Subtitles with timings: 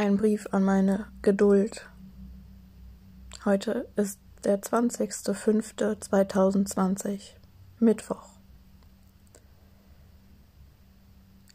[0.00, 1.86] Ein Brief an meine Geduld.
[3.44, 7.34] Heute ist der 20.05.2020,
[7.80, 8.30] Mittwoch.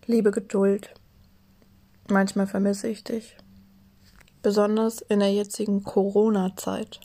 [0.06, 0.94] Liebe Geduld,
[2.08, 3.36] manchmal vermisse ich dich.
[4.44, 7.00] Besonders in der jetzigen Corona-Zeit,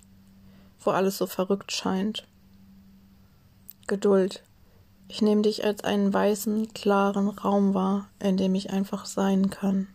[0.80, 2.28] wo alles so verrückt scheint.
[3.86, 4.44] Geduld,
[5.08, 9.88] ich nehme dich als einen weißen, klaren Raum wahr, in dem ich einfach sein kann.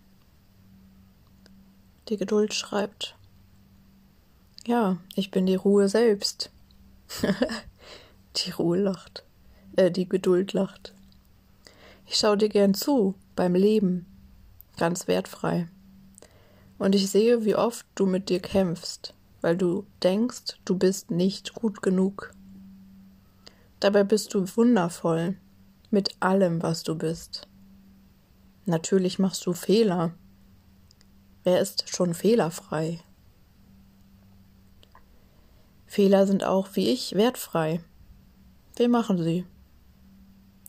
[2.09, 3.15] Die Geduld schreibt.
[4.67, 6.51] Ja, ich bin die Ruhe selbst.
[8.35, 9.23] die Ruhe lacht.
[9.75, 10.93] Äh, die Geduld lacht.
[12.07, 14.05] Ich schaue dir gern zu beim Leben,
[14.77, 15.67] ganz wertfrei.
[16.77, 21.53] Und ich sehe, wie oft du mit dir kämpfst, weil du denkst, du bist nicht
[21.53, 22.33] gut genug.
[23.79, 25.37] Dabei bist du wundervoll
[25.89, 27.47] mit allem, was du bist.
[28.65, 30.13] Natürlich machst du Fehler,
[31.45, 32.99] Wer ist schon fehlerfrei?
[35.85, 37.81] Fehler sind auch wie ich wertfrei.
[38.75, 39.45] Wir machen sie.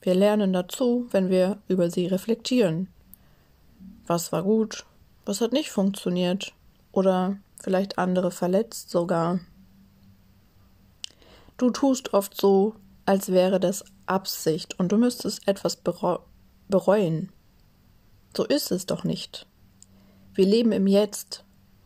[0.02, 2.88] Wir lernen dazu, wenn wir über sie reflektieren.
[4.06, 4.84] Was war gut,
[5.24, 6.52] was hat nicht funktioniert
[6.92, 9.40] oder vielleicht andere verletzt sogar.
[11.56, 12.74] Du tust oft so,
[13.06, 15.76] als wäre das Absicht und du müsstest etwas
[16.68, 17.32] bereuen.
[18.36, 19.46] So ist es doch nicht.
[20.36, 21.44] Wir leben im Jetzt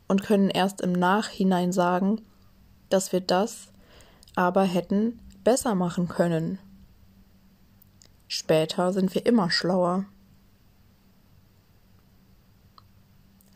[0.08, 2.20] und können erst im Nachhinein sagen,
[2.88, 3.68] dass wir das
[4.34, 6.58] aber hätten besser machen können.
[8.26, 10.04] Später sind wir immer schlauer.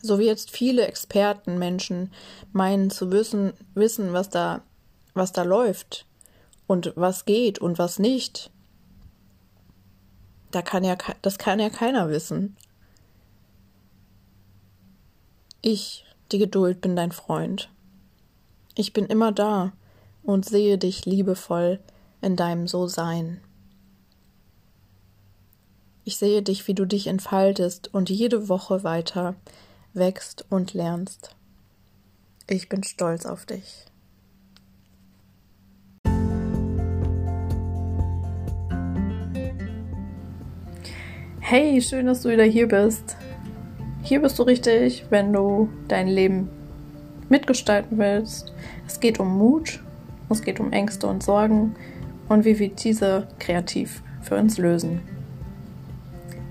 [0.01, 2.13] So wie jetzt viele Expertenmenschen
[2.53, 4.61] meinen zu wissen, wissen, was da,
[5.13, 6.05] was da läuft
[6.67, 8.49] und was geht und was nicht.
[10.51, 12.55] Da kann ja, das kann ja keiner wissen.
[15.67, 17.71] Ich, die Geduld, bin dein Freund.
[18.75, 19.73] Ich bin immer da
[20.21, 21.79] und sehe dich liebevoll
[22.21, 23.41] in deinem So-Sein.
[26.03, 29.33] Ich sehe dich, wie du dich entfaltest und jede Woche weiter
[29.93, 31.35] wächst und lernst.
[32.47, 33.87] Ich bin stolz auf dich.
[41.39, 43.17] Hey, schön, dass du wieder hier bist.
[44.05, 46.47] Hier bist du richtig, wenn du dein Leben
[47.27, 48.53] mitgestalten willst.
[48.85, 49.79] Es geht um Mut,
[50.29, 51.75] es geht um Ängste und Sorgen
[52.29, 55.01] und wie wir diese kreativ für uns lösen.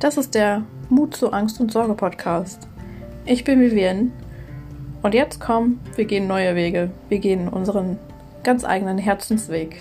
[0.01, 2.67] Das ist der Mut zu Angst und Sorge Podcast.
[3.25, 4.11] Ich bin Vivienne
[5.03, 6.91] und jetzt komm, wir gehen neue Wege.
[7.09, 7.99] Wir gehen unseren
[8.43, 9.77] ganz eigenen Herzensweg.